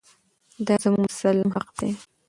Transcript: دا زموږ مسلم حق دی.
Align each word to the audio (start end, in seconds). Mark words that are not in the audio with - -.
دا 0.65 0.75
زموږ 0.83 1.01
مسلم 1.11 1.49
حق 1.55 1.67
دی. 1.79 1.89